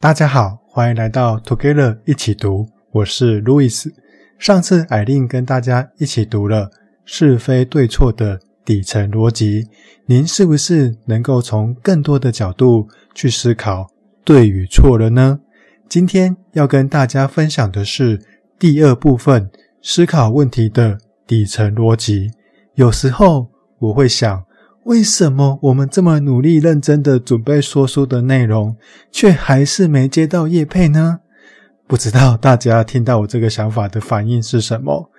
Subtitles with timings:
[0.00, 3.92] 大家好，欢迎来到 Together 一起读，我是路易斯。
[4.38, 6.70] 上次艾琳跟大家一起读了
[7.04, 9.66] 是非对错的底层逻辑，
[10.06, 13.88] 您是不是能够从更多的角度去思考
[14.22, 15.40] 对与错了呢？
[15.88, 18.22] 今天要跟大家分享的是
[18.56, 19.50] 第二部分，
[19.82, 20.96] 思考问题的
[21.26, 22.30] 底层逻辑。
[22.74, 23.48] 有时候
[23.80, 24.44] 我会想，
[24.88, 28.74] 为什么我们这么努力、认真的准备说书的内容，
[29.12, 31.20] 却还是没接到叶配呢？
[31.86, 35.10] 不知道大家听到我这个想法的反应是什么？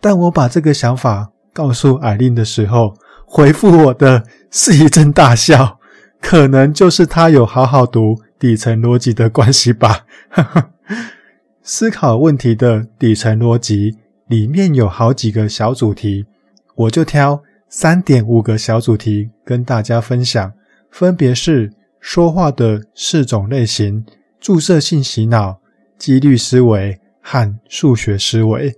[0.00, 2.94] 当我把这个想法告诉艾琳的时候，
[3.26, 5.78] 回复我的是一阵大笑，
[6.22, 10.06] 可能就是他有好好读底层逻辑的关系吧。
[11.62, 16.24] 思考问题的底层逻辑里面有好几个小主题，
[16.74, 17.42] 我就挑。
[17.70, 20.52] 三点五个小主题跟大家分享，
[20.90, 24.06] 分别是说话的四种类型、
[24.40, 25.60] 注射性洗脑、
[25.98, 28.74] 几率思维和数学思维。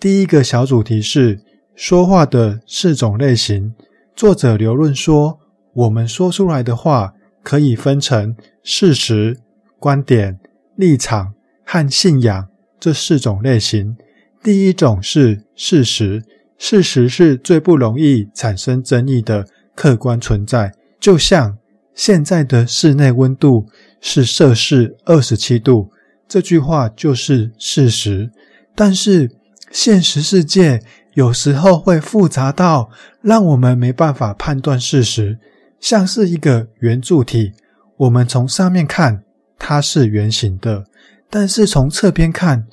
[0.00, 1.40] 第一个小主题是
[1.74, 3.74] 说话的四种类型。
[4.16, 5.38] 作者刘润说，
[5.74, 9.38] 我们说出来的话可以分成事实、
[9.78, 10.40] 观点、
[10.76, 11.34] 立场
[11.66, 12.48] 和信仰
[12.80, 13.94] 这四种类型。
[14.42, 16.22] 第一种是事实。
[16.62, 21.58] 事实是最不容易产生争议的客观存在，就像
[21.92, 23.66] 现在的室内温度
[24.00, 25.90] 是摄氏二十七度，
[26.28, 28.30] 这句话就是事实。
[28.76, 29.28] 但是
[29.72, 30.80] 现实世界
[31.14, 32.88] 有时候会复杂到
[33.20, 35.40] 让我们没办法判断事实，
[35.80, 37.52] 像是一个圆柱体，
[37.96, 39.24] 我们从上面看
[39.58, 40.84] 它是圆形的，
[41.28, 42.64] 但是从侧边看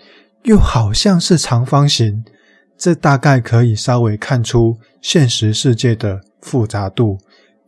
[0.43, 2.23] 又好像是长方形。
[2.80, 7.19] 这大概可以稍微看出现实世界的复杂度。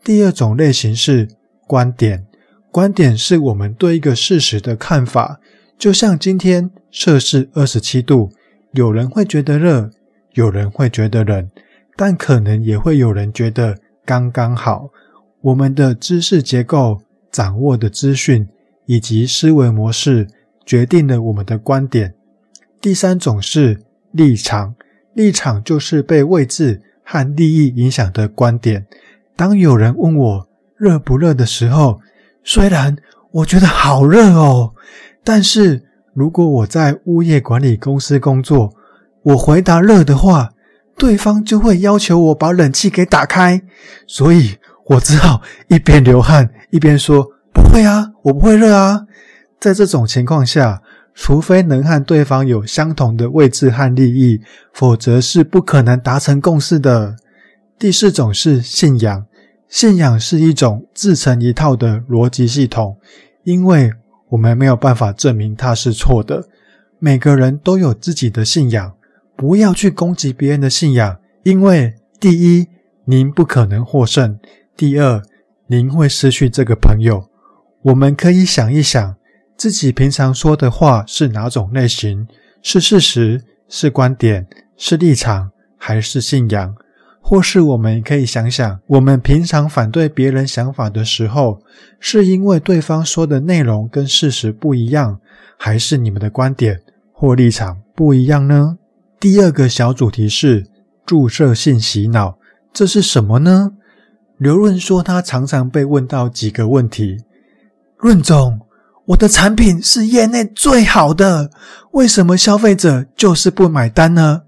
[0.02, 1.28] 第二种类型是
[1.68, 2.26] 观点，
[2.72, 5.42] 观点是我们对一个事实的看法。
[5.78, 8.32] 就像今天摄氏二十七度，
[8.72, 9.92] 有人会觉得热，
[10.34, 11.50] 有人会觉得冷，
[11.98, 14.90] 但可能也会有人觉得刚刚好。
[15.42, 18.48] 我们的知识结构、掌握的资讯
[18.86, 20.28] 以及思维模式，
[20.66, 22.14] 决定了我们的观点。
[22.80, 23.82] 第三种是
[24.14, 24.74] 立场。
[25.14, 28.86] 立场就是被位置和利益影响的观点。
[29.36, 32.00] 当有人问我热不热的时候，
[32.44, 32.96] 虽然
[33.32, 34.74] 我觉得好热哦，
[35.24, 35.84] 但是
[36.14, 38.74] 如果我在物业管理公司工作，
[39.24, 40.52] 我回答热的话，
[40.98, 43.62] 对方就会要求我把冷气给打开，
[44.06, 44.58] 所以
[44.88, 49.02] 我只好一边流汗一边说：“不会啊，我不会热啊。”
[49.60, 50.82] 在这种情况下，
[51.14, 54.42] 除非能和对方有相同的位置和利益，
[54.74, 57.16] 否则是不可能达成共识的。
[57.78, 59.26] 第四种是信仰，
[59.68, 62.98] 信仰是一种自成一套的逻辑系统，
[63.44, 63.92] 因为
[64.30, 66.48] 我们没有办法证明它是错的。
[67.00, 68.94] 每个人都有自己的信仰，
[69.36, 72.68] 不要去攻击别人的信仰，因为第一，
[73.06, 74.36] 您不可能获胜；
[74.78, 75.22] 第二，
[75.68, 77.28] 您会失去这个朋友。
[77.82, 79.16] 我们可以想一想。
[79.62, 82.28] 自己平常说的话是哪种类型？
[82.64, 86.74] 是事实，是观点，是立场，还是信仰？
[87.22, 91.62] 或是我们可以想想，我们平常反对别人想法的时候，
[92.00, 95.20] 是因为对方说的内容跟事实不一样，
[95.60, 96.82] 还是你们的观点
[97.14, 98.80] 或立场不一样呢？
[99.20, 100.66] 第二个小主题是
[101.06, 102.40] 注射性洗脑，
[102.74, 103.74] 这是什么呢？
[104.40, 107.20] 刘润说，他常常被问到几个问题，
[108.00, 108.60] 润总。
[109.06, 111.50] 我的产品是业内最好的，
[111.92, 114.44] 为什么消费者就是不买单呢？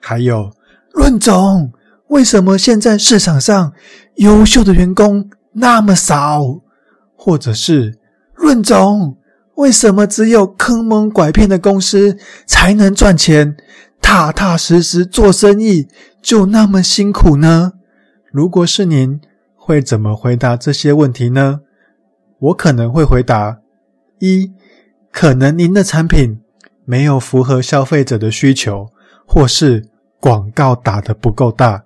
[0.00, 0.52] 还有，
[0.92, 1.72] 润总，
[2.08, 3.72] 为什么现在市场上
[4.16, 6.60] 优秀的员工那么少？
[7.16, 7.98] 或者是，
[8.34, 9.16] 润总，
[9.56, 12.16] 为什么只有坑蒙拐骗的公司
[12.46, 13.56] 才能赚钱，
[14.00, 15.88] 踏踏实实做生意
[16.22, 17.72] 就那么辛苦呢？
[18.30, 19.20] 如果是您，
[19.56, 21.60] 会怎么回答这些问题呢？
[22.38, 23.58] 我可能会回答。
[24.18, 24.50] 一，
[25.12, 26.40] 可能您的产品
[26.84, 28.86] 没有符合消费者的需求，
[29.26, 31.84] 或是广告打得不够大。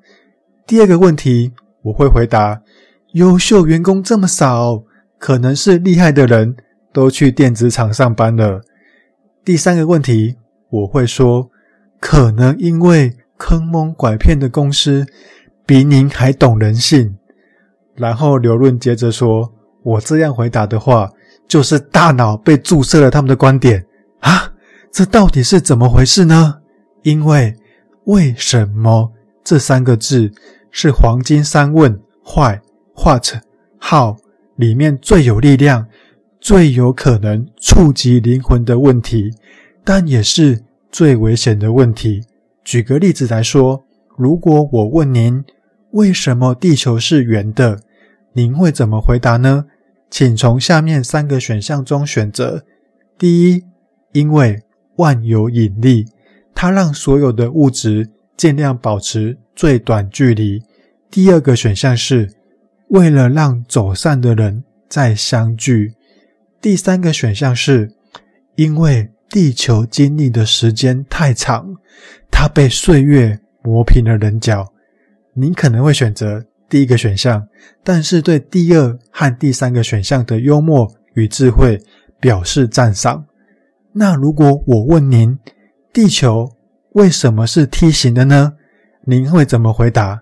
[0.66, 2.62] 第二个问题，我会回答：
[3.14, 4.84] 优秀员工这么少，
[5.18, 6.56] 可能是厉害的人
[6.92, 8.60] 都去电子厂上班了。
[9.44, 10.36] 第三个问题，
[10.70, 11.50] 我会说：
[11.98, 15.04] 可能因为坑蒙拐骗的公司
[15.66, 17.16] 比您还懂人性。
[17.96, 21.10] 然后刘润接着说：我这样回答的话。
[21.50, 23.84] 就是大脑被注射了他们的观点
[24.20, 24.52] 啊，
[24.92, 26.60] 这到底是怎么回事呢？
[27.02, 27.56] 因为
[28.04, 29.12] 为什么
[29.42, 30.30] 这三个字
[30.70, 32.60] 是黄金三问：Why、
[32.94, 33.26] What、
[33.80, 34.16] How
[34.54, 35.88] 里面最有力量、
[36.40, 39.32] 最有可能触及灵魂的问题，
[39.82, 40.62] 但也是
[40.92, 42.22] 最危险的问题。
[42.62, 43.82] 举个例子来说，
[44.16, 45.44] 如果我问您
[45.90, 47.80] 为什么地球是圆的，
[48.34, 49.64] 您会怎么回答呢？
[50.10, 52.64] 请从下面三个选项中选择。
[53.16, 53.64] 第一，
[54.12, 54.60] 因为
[54.96, 56.06] 万有引力，
[56.54, 60.62] 它让所有的物质尽量保持最短距离。
[61.10, 62.32] 第二个选项是
[62.88, 65.94] 为了让走散的人再相聚。
[66.60, 67.90] 第三个选项是
[68.56, 71.74] 因为地球经历的时间太长，
[72.30, 74.66] 它被岁月磨平了棱角。
[75.34, 77.46] 您可能会选择第一个选项，
[77.82, 81.82] 但是对第二和第三个选项的幽默与智慧
[82.20, 83.24] 表示赞赏。
[83.92, 85.36] 那如果我问您，
[85.92, 86.48] 地球
[86.92, 88.52] 为什么是梯形的呢？
[89.04, 90.20] 您会怎么回答？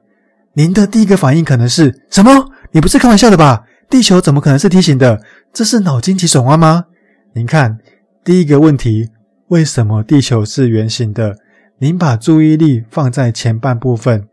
[0.55, 2.31] 您的第一个反应可能是什么？
[2.73, 3.65] 你不是开玩笑的吧？
[3.91, 5.21] 地球怎么可能是梯形的？
[5.53, 6.87] 这是脑筋急转弯吗？
[7.35, 7.79] 您看，
[8.25, 9.11] 第一个问题，
[9.49, 11.37] 为什么地球是圆形的？
[11.79, 14.27] 您把注意力放在前半部分。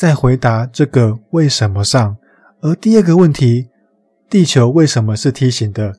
[0.00, 2.16] 在回答这个为什么上，
[2.62, 3.68] 而第二个问题，
[4.30, 5.92] 地球为什么是梯形的？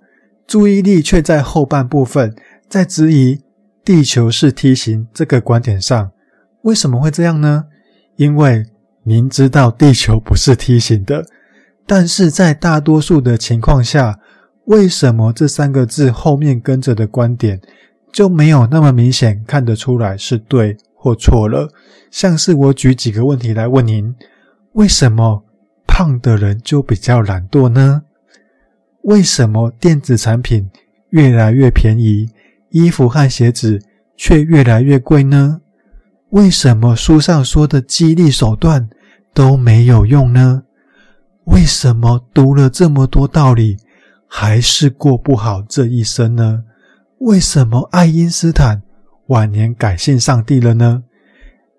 [0.47, 2.35] 注意力却在后半部分，
[2.67, 3.43] 在质疑
[3.85, 6.09] 地球是梯形这个观点上。
[6.63, 7.65] 为什么会这样呢？
[8.15, 8.65] 因为
[9.03, 11.23] 您知道地球不是梯形的，
[11.85, 14.17] 但是在大多数的情况下，
[14.65, 17.61] 为什么这三个字后面跟着的观点
[18.11, 21.67] 就没有那么明显看得出来是对或错了？
[22.11, 24.13] 像是我举几个问题来问您：
[24.73, 25.43] 为什么
[25.87, 28.03] 胖的人就比较懒惰呢？
[29.01, 30.69] 为什么电子产品
[31.09, 32.29] 越来越便宜，
[32.69, 33.81] 衣服和鞋子
[34.15, 35.61] 却越来越贵呢？
[36.29, 38.87] 为什么书上说的激励手段
[39.33, 40.61] 都没有用呢？
[41.45, 43.77] 为什么读了这么多道理，
[44.27, 46.63] 还是过不好这一生呢？
[47.17, 48.83] 为什么爱因斯坦
[49.31, 51.03] 晚年改信上帝了呢？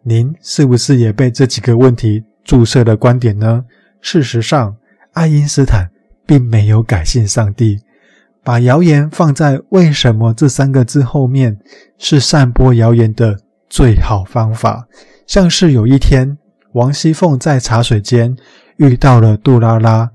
[0.05, 3.63] 您是不是也被这几个问题注射了观点呢？
[4.01, 4.75] 事实上，
[5.13, 5.91] 爱因斯坦
[6.27, 7.79] 并没有改信上帝。
[8.43, 11.59] 把谣言放在“为什么”这三个字后面，
[11.99, 13.39] 是散播谣言的
[13.69, 14.89] 最好方法。
[15.27, 16.39] 像是有一天，
[16.73, 18.35] 王熙凤在茶水间
[18.79, 20.11] 遇到了杜拉拉，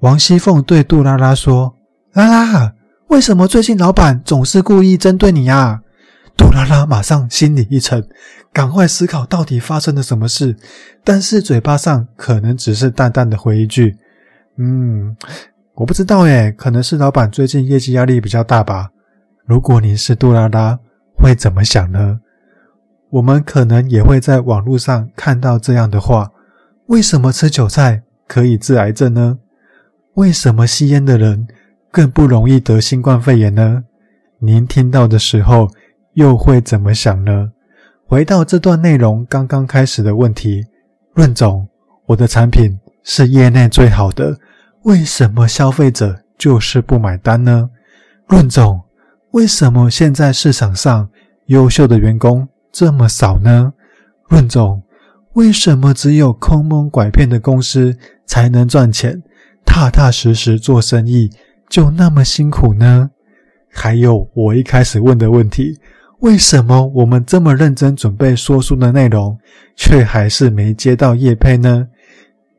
[0.00, 1.74] 王熙凤对杜拉拉说
[2.12, 2.74] ：“拉拉，
[3.08, 5.80] 为什么最近老板总是故意针对你呀？”
[6.36, 8.06] 杜拉拉马上心里一沉，
[8.52, 10.56] 赶快思考到底发生了什么事，
[11.02, 13.96] 但是嘴巴上可能只是淡淡的回一句
[14.58, 15.16] ：“嗯，
[15.74, 18.90] 我不知道耶，可能是老板最近业绩压力比较大吧。”
[19.46, 20.78] 如果您是杜拉拉，
[21.16, 22.20] 会怎么想呢？
[23.10, 26.32] 我们可能也会在网络上看到这样的话：
[26.86, 29.38] 为什么吃韭菜可以治癌症呢？
[30.14, 31.46] 为什么吸烟的人
[31.92, 33.84] 更不容易得新冠肺炎呢？
[34.40, 35.68] 您听到的时候，
[36.16, 37.52] 又会怎么想呢？
[38.06, 40.64] 回到这段内容刚刚开始的问题，
[41.14, 41.68] 论总，
[42.06, 44.38] 我的产品是业内最好的，
[44.84, 47.68] 为什么消费者就是不买单呢？
[48.28, 48.80] 论总，
[49.32, 51.06] 为什么现在市场上
[51.48, 53.74] 优秀的员工这么少呢？
[54.30, 54.82] 论总，
[55.34, 59.22] 为什么只有坑蒙拐骗的公司才能赚钱，
[59.66, 61.30] 踏踏实实做生意
[61.68, 63.10] 就那么辛苦呢？
[63.70, 65.78] 还有我一开始问的问题。
[66.20, 69.38] 为什么我们这么认真准备说书的内容，
[69.76, 71.86] 却还是没接到叶配呢？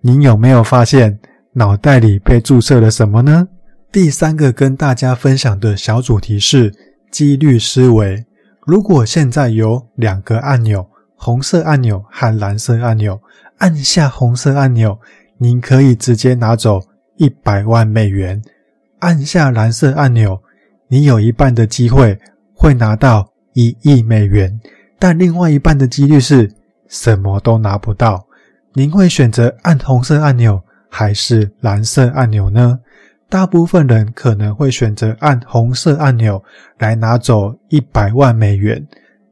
[0.01, 1.19] 您有没有发现
[1.53, 3.47] 脑袋里被注射了什么呢？
[3.91, 6.71] 第三个跟大家分享的小主题是
[7.09, 8.23] 几率思维。
[8.65, 13.19] 如果现在有两个按钮，红色按钮和蓝色按钮，
[13.57, 14.99] 按下红色按钮，
[15.39, 16.79] 您可以直接拿走
[17.15, 18.39] 一百万美元；
[18.99, 20.39] 按下蓝色按钮，
[20.89, 22.19] 你有一半的机会
[22.53, 23.27] 会拿到。
[23.57, 24.55] 一亿美元，
[24.99, 26.47] 但另外一半的几率是
[26.87, 28.23] 什么都拿不到。
[28.73, 32.77] 您会选择按红色按钮还是蓝色按钮呢？
[33.27, 36.41] 大部分人可能会选择按红色按钮
[36.77, 38.87] 来拿走一百万美元。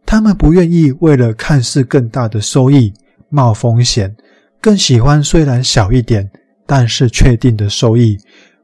[0.08, 2.92] 他们不愿意为了看似更大的收益
[3.30, 4.16] 冒风险，
[4.60, 6.28] 更喜欢虽然小一点
[6.66, 8.18] 但是确定的收益。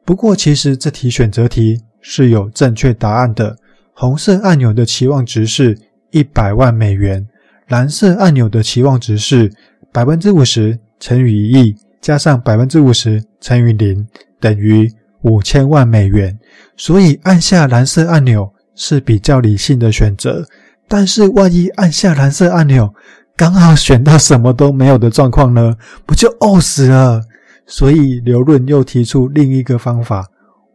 [0.03, 3.55] 不过，其实这题选择题是有正确答案的。
[4.01, 5.77] 红色按钮的期望值是
[6.09, 7.23] 一百万美元，
[7.67, 9.53] 蓝色按钮的期望值是
[9.93, 14.07] 百分之五十乘以一亿加上百分之五十乘以零
[14.39, 14.91] 等于
[15.21, 16.35] 五千万美元。
[16.75, 20.47] 所以按下蓝色按钮是比较理性的选择。
[20.87, 22.91] 但是万一按下蓝色按钮，
[23.37, 25.75] 刚好选到什么都没有的状况呢？
[26.07, 27.21] 不就呕死了？
[27.67, 30.25] 所以刘润又提出另一个方法。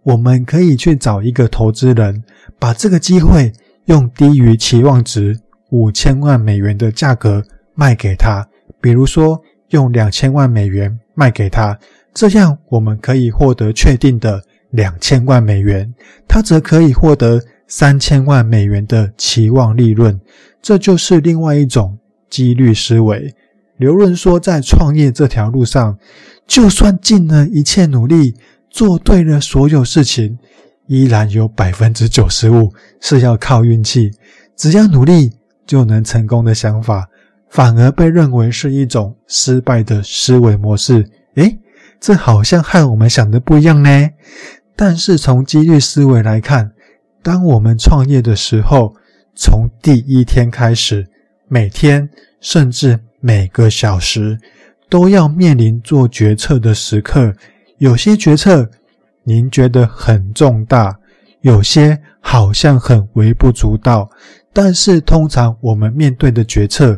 [0.05, 2.23] 我们可以去找一个投资人，
[2.59, 3.53] 把这个机会
[3.87, 5.39] 用低于期望值
[5.71, 7.43] 五千万美元的价格
[7.75, 8.49] 卖给他，
[8.81, 11.79] 比如说用两千万美元卖给他，
[12.15, 15.93] 这样我们可以获得确定的两千万美元，
[16.27, 20.21] 他则可以获得三千万美元的期望利润。
[20.63, 21.99] 这就是另外一种
[22.29, 23.35] 几率思维。
[23.77, 25.99] 刘润说，在创业这条路上，
[26.47, 28.35] 就算尽了一切努力，
[28.71, 30.39] 做对了所有事情，
[30.87, 34.11] 依然有百分之九十五是要靠运气。
[34.57, 35.33] 只要努力
[35.67, 37.07] 就能成功的想法，
[37.51, 41.07] 反而被认为是一种失败的思维模式。
[41.35, 41.59] 诶，
[42.01, 44.09] 这好像和我们想的不一样呢。
[44.75, 46.71] 但是从几率思维来看，
[47.23, 48.95] 当我们创业的时候，
[49.35, 51.07] 从第一天开始，
[51.49, 52.09] 每天
[52.41, 54.39] 甚至每个小时
[54.89, 57.35] 都要面临做决策的时刻，
[57.79, 58.71] 有些决策
[59.27, 60.97] 您觉得很重大，
[61.41, 64.09] 有些好像很微不足道，
[64.53, 66.97] 但是通常我们面对的决策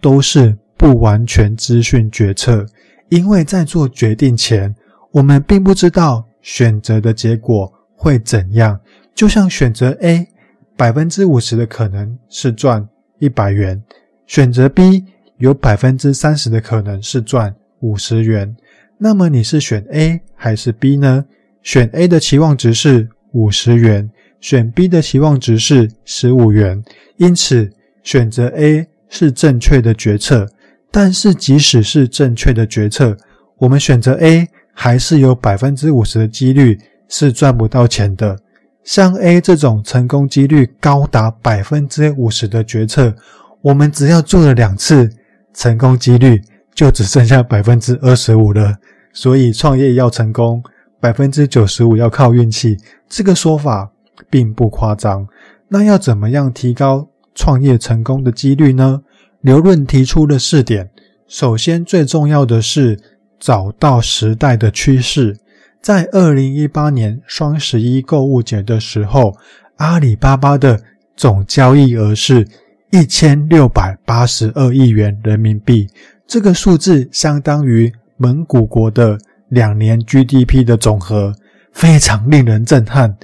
[0.00, 2.66] 都是不完全资讯决策，
[3.08, 4.74] 因为在做决定前，
[5.10, 8.78] 我们并不知道选择的结果会怎样。
[9.14, 10.28] 就像选择 A，
[10.76, 12.86] 百分之五十的可能是赚
[13.18, 13.82] 一百元，
[14.26, 15.04] 选择 B。
[15.38, 18.54] 有百分之三十的可能是赚五十元，
[18.98, 21.24] 那么你是选 A 还是 B 呢？
[21.62, 26.82] 选 A 的期望值是五十元，选 B 的期望值是十五元，
[27.16, 27.70] 因此
[28.02, 30.46] 选择 A 是正确的决策。
[30.90, 33.16] 但是即使是正确的决策，
[33.58, 38.38] 我们选择 A 还是有百分之五十的几率是赚不到钱的。
[38.82, 43.14] 像 A 这种成功几率高达百分之五十的决策，
[43.62, 45.10] 我们只要做了两次。
[45.52, 46.40] 成功几率
[46.76, 48.72] 就只剩下百分之二十五了，
[49.12, 50.62] 所以创业要成功，
[51.00, 52.76] 百分之九十五要靠运气。
[53.08, 53.90] 这个说法
[54.28, 55.26] 并不夸张。
[55.68, 59.02] 那要怎么样提高创业成功的几率呢？
[59.40, 60.90] 刘润提出了四点。
[61.26, 63.00] 首先，最重要的是
[63.38, 65.36] 找到时代的趋势。
[65.80, 69.34] 在二零一八年双十一购物节的时候，
[69.76, 70.80] 阿里巴巴的
[71.16, 72.46] 总交易额是。
[72.92, 75.86] 一千六百八十二亿元人民币，
[76.26, 79.16] 这个数字相当于蒙古国的
[79.50, 81.32] 两年 GDP 的总和，
[81.72, 83.16] 非常令人震撼。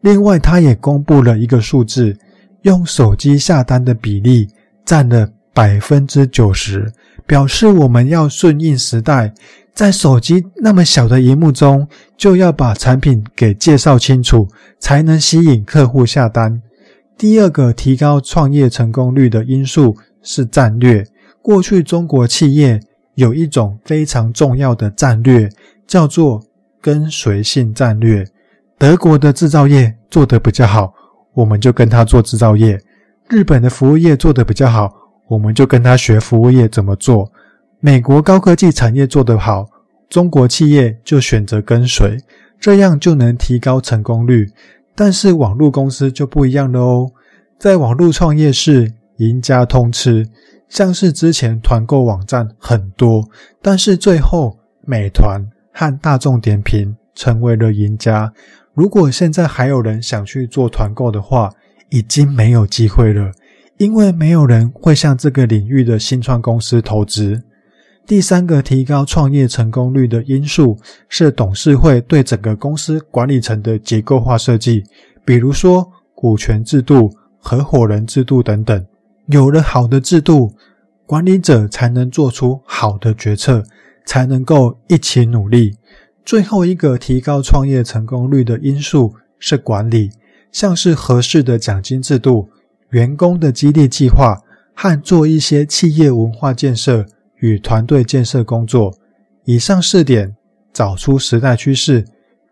[0.00, 2.16] 另外，他也公布了一个数字，
[2.62, 4.48] 用手机下单的比例
[4.84, 6.90] 占了百分之九十，
[7.26, 9.34] 表示我们要顺应时代，
[9.74, 16.62] 在手机那么小的萤幕中，就要把产品给介绍清楚，才能吸引客户下单。
[17.18, 21.06] 第二个提高创业成功率的因素是战略。
[21.42, 22.80] 过去中国企业
[23.14, 25.48] 有一种非常重要的战略，
[25.90, 26.40] 叫做
[26.80, 28.24] 跟随性战略。
[28.78, 30.94] 德国的制造业做得比较好，
[31.34, 32.78] 我们就跟他做制造业；
[33.28, 34.88] 日本的服务业做得比较好，
[35.26, 37.28] 我们就跟他学服务业怎么做；
[37.80, 39.66] 美国高科技产业做得好，
[40.08, 42.16] 中国企业就选择跟随，
[42.60, 44.46] 这样就能提高成功率。
[44.94, 47.10] 但是网络公司就不一样了哦，
[47.58, 50.24] 在网络创业是赢家通吃，
[50.68, 53.28] 像是之前团购网站很多，
[53.60, 58.32] 但是最后美团和大众点评成为了赢家。
[58.74, 61.52] 如果现在还有人想去做团购的话，
[61.90, 63.32] 已经没有机会了，
[63.78, 67.42] 因为没有人会向这个领域的新创公司投资。
[68.06, 74.84] 第三个提高创业成功率的因素是董事会对整个公司管理层的结构化设计，
[75.24, 78.86] 比如说股权制度、合伙人制度等等。
[79.26, 80.52] 有了好的制度，
[81.06, 83.62] 管理者才能做出好的决策，
[84.10, 85.76] 才能够一起努力。
[86.24, 90.10] 最后一个提高创业成功率的因素是管理，
[90.50, 92.48] 像是合适的奖金制度、
[92.88, 94.36] 员工的激励计划
[94.74, 97.06] 和做一些企业文化建设。
[97.38, 98.92] 与团队建设工作，
[99.44, 100.36] 以上四点
[100.74, 102.04] 找出时代趋势，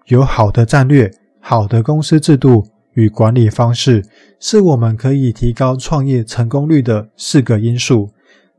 [0.06, 4.02] 有好的战略、好的公司制度与管理方式，
[4.40, 8.08] 是我们可以提高创业成功率的四个因素。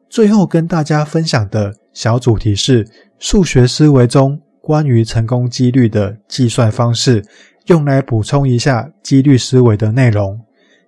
[0.07, 7.23] 最后跟大家分享的小主题是数学思维中关于成功几率的计算方式，
[7.65, 10.39] 用来补充一下几率思维的内容。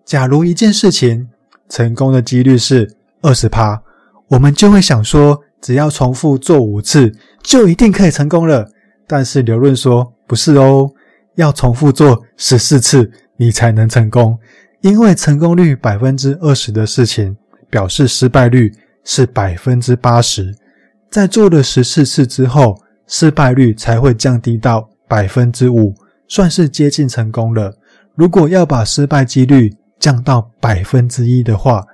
[0.05, 1.29] 假如一件事情
[1.69, 3.81] 成功的几率是二十趴。
[4.27, 8.65] 我们就会想说，只要重复做五次，就一定可以成功了。
[9.05, 10.89] 但是刘润说，不是哦，
[11.35, 14.39] 要重复做十四次，你才能成功。
[14.79, 17.35] 因为成功率百分之二十的事情，
[17.69, 20.55] 表示失败率是百分之八十。
[21.11, 25.93] 在做了十四次之后，失败率才会降低到百分之五。
[26.27, 27.77] 算是接近成功了。
[28.15, 31.85] 如果要把失败几率降到百分之一的话，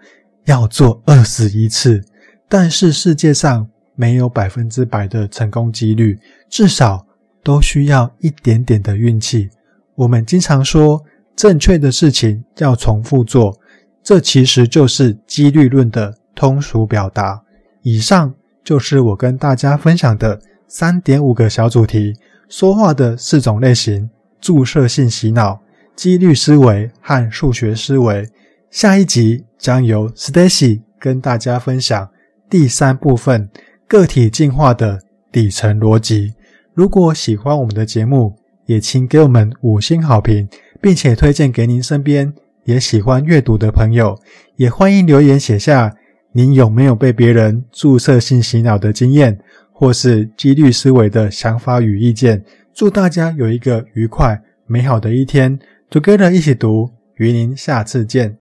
[0.46, 2.04] 要做二十一次。
[2.48, 6.20] 但是世界上没有百分之百的成功几率，
[6.52, 7.04] 至少
[7.44, 9.50] 都需要一点点的运气。
[9.96, 11.04] 我们经常说，
[11.36, 13.60] 正确的事情要重复做，
[14.04, 17.42] 这其实就是几率论的通俗表达。
[17.82, 18.32] 以上
[18.68, 22.14] 就是我跟大家分享的三点五个小主题：
[22.50, 24.10] 说话的四种类型、
[24.42, 25.62] 注射性洗脑、
[25.96, 28.28] 几率思维和数学思维。
[28.70, 32.10] 下一集将由 Stacy 跟大家分享。
[32.50, 33.50] 第三部分，
[33.88, 35.00] 个体进化的
[35.32, 36.34] 底层逻辑。
[36.74, 40.50] 如果喜欢我们的节目，也请给我们五星好评，
[40.82, 42.34] 并且推荐给您身边
[42.66, 44.20] 也喜欢阅读的朋友。
[44.58, 45.96] 也欢迎留言写下
[46.32, 49.40] 您有没有被别人注射性洗脑的经验，
[49.72, 52.44] 或是几率思维的想法与意见。
[52.74, 55.58] 祝大家有一个愉快美好的一天
[55.90, 58.36] 祝跟着一起读，与您下次见。